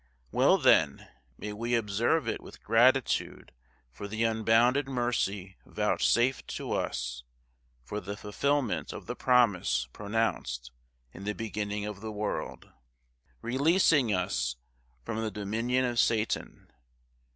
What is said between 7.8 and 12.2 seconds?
for the fulfilment of the promise pronounced in the beginning of the